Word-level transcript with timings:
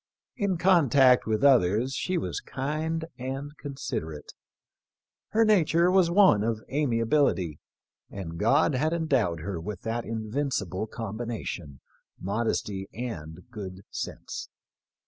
In 0.35 0.57
contact 0.57 1.27
with 1.27 1.43
others 1.43 1.93
she 1.93 2.17
was 2.17 2.39
kind 2.41 3.05
and 3.19 3.55
considerate. 3.59 4.33
Her 5.29 5.45
nature 5.45 5.91
was 5.91 6.09
one 6.09 6.43
of 6.43 6.63
amiability, 6.69 7.59
and 8.09 8.39
God 8.39 8.73
had 8.73 8.93
endowed 8.93 9.41
her 9.41 9.61
with 9.61 9.81
that 9.83 10.03
invincible 10.03 10.87
combination— 10.87 11.81
modesty 12.19 12.87
and 12.91 13.41
good 13.51 13.81
sense. 13.91 14.49